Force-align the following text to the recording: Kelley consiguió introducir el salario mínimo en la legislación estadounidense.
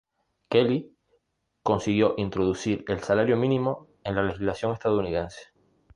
Kelley 0.49 0.97
consiguió 1.61 2.15
introducir 2.17 2.83
el 2.87 3.01
salario 3.01 3.37
mínimo 3.37 3.87
en 4.03 4.15
la 4.15 4.23
legislación 4.23 4.73
estadounidense. 4.73 5.41